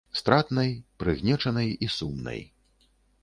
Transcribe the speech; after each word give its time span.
Стратнай, 0.19 0.71
прыгнечанай 1.03 1.69
і 1.87 1.91
сумнай. 1.97 2.41